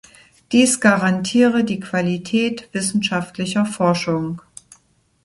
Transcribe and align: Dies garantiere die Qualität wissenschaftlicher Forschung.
Dies 0.51 0.79
garantiere 0.79 1.63
die 1.63 1.79
Qualität 1.79 2.69
wissenschaftlicher 2.71 3.67
Forschung. 3.67 4.41